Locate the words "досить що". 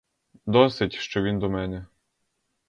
0.45-1.23